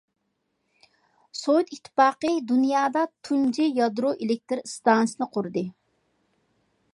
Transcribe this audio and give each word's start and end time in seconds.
سوۋېت 1.39 1.69
ئىتتىپاقى 1.75 2.31
دۇنيادا 2.53 3.03
تۇنجى 3.29 3.67
يادرو 3.81 4.15
ئېلېكتىر 4.17 4.63
ئىستانسىسىنى 4.65 5.29
قۇردى. 5.37 5.65